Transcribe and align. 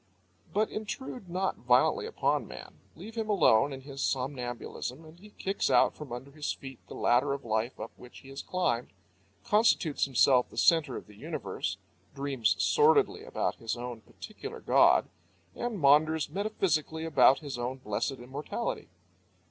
But 0.51 0.71
intrude 0.71 1.29
not 1.29 1.57
violently 1.57 2.07
upon 2.07 2.47
man, 2.47 2.79
leave 2.95 3.13
him 3.13 3.29
alone 3.29 3.71
in 3.71 3.81
his 3.81 4.01
somnambulism, 4.01 5.05
and 5.05 5.19
he 5.19 5.29
kicks 5.29 5.69
out 5.69 5.93
from 5.95 6.11
under 6.11 6.31
his 6.31 6.51
feet 6.51 6.79
the 6.87 6.95
ladder 6.95 7.33
of 7.33 7.45
life 7.45 7.79
up 7.79 7.91
which 7.97 8.21
he 8.21 8.29
has 8.29 8.41
climbed, 8.41 8.93
constitutes 9.43 10.05
himself 10.05 10.49
the 10.49 10.57
centre 10.57 10.97
of 10.97 11.05
the 11.05 11.13
universe, 11.13 11.77
dreams 12.15 12.55
sordidly 12.57 13.23
about 13.23 13.57
his 13.57 13.77
own 13.77 14.01
particular 14.01 14.59
god, 14.59 15.07
and 15.53 15.77
maunders 15.77 16.31
metaphysically 16.31 17.05
about 17.05 17.37
his 17.41 17.59
own 17.59 17.77
blessed 17.77 18.13
immortality. 18.13 18.89